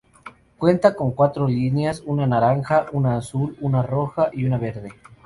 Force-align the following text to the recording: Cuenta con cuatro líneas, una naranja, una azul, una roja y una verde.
Cuenta 0.57 0.95
con 0.95 1.11
cuatro 1.11 1.47
líneas, 1.47 2.01
una 2.07 2.25
naranja, 2.25 2.87
una 2.91 3.17
azul, 3.17 3.55
una 3.61 3.83
roja 3.83 4.31
y 4.33 4.45
una 4.45 4.57
verde. 4.57 4.89